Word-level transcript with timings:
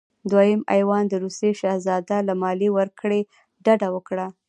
دویم 0.31 0.61
ایوان 0.75 1.03
د 1.09 1.13
روسیې 1.23 1.51
شهزاده 1.59 2.17
له 2.27 2.33
مالیې 2.41 2.69
ورکړې 2.77 3.21
ډډه 3.65 3.89
وکړه. 3.95 4.27